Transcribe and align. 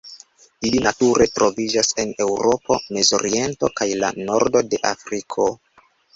Ili 0.69 0.77
nature 0.85 1.27
troviĝas 1.35 1.89
en 2.05 2.13
Eŭropo, 2.25 2.79
Mezoriento 2.99 3.71
kaj 3.83 3.89
la 4.01 4.11
nordo 4.23 4.65
de 4.73 4.83
Afriko. 4.95 5.49